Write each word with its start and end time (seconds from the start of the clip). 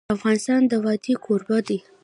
افغانستان 0.15 0.61
د 0.67 0.73
وادي 0.85 1.13
کوربه 1.25 1.57
دی. 1.67 1.77